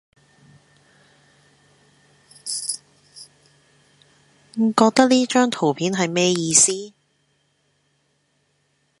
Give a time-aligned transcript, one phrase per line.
[4.75, 6.91] 覺得呢張圖片係咩意思？